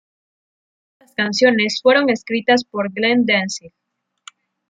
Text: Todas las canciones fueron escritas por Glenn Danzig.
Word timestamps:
Todas 0.97 1.09
las 1.11 1.15
canciones 1.15 1.79
fueron 1.83 2.09
escritas 2.09 2.63
por 2.63 2.91
Glenn 2.91 3.23
Danzig. 3.27 3.71